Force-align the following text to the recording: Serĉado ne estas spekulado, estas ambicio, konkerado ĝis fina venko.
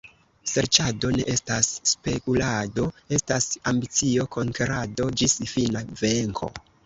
Serĉado 0.51 1.09
ne 1.17 1.25
estas 1.33 1.67
spekulado, 1.89 2.87
estas 3.19 3.47
ambicio, 3.73 4.25
konkerado 4.37 5.09
ĝis 5.23 5.37
fina 5.55 5.85
venko. 6.03 6.53